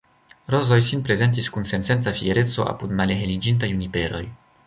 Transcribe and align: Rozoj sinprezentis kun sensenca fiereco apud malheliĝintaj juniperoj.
Rozoj 0.53 0.79
sinprezentis 0.87 1.49
kun 1.57 1.67
sensenca 1.73 2.15
fiereco 2.21 2.67
apud 2.73 2.97
malheliĝintaj 3.01 3.73
juniperoj. 3.75 4.25